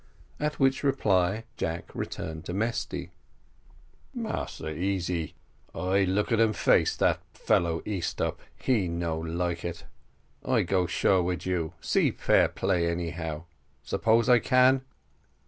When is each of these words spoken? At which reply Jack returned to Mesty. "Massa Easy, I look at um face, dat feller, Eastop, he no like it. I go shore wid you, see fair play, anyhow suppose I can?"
At 0.39 0.59
which 0.59 0.81
reply 0.83 1.43
Jack 1.57 1.93
returned 1.93 2.43
to 2.45 2.55
Mesty. 2.55 3.11
"Massa 4.15 4.69
Easy, 4.69 5.35
I 5.75 6.05
look 6.05 6.31
at 6.31 6.41
um 6.41 6.53
face, 6.53 6.97
dat 6.97 7.19
feller, 7.35 7.81
Eastop, 7.85 8.41
he 8.57 8.87
no 8.87 9.19
like 9.19 9.63
it. 9.63 9.85
I 10.43 10.63
go 10.63 10.87
shore 10.87 11.21
wid 11.21 11.45
you, 11.45 11.73
see 11.81 12.09
fair 12.09 12.47
play, 12.47 12.89
anyhow 12.89 13.43
suppose 13.83 14.27
I 14.27 14.39
can?" 14.39 14.81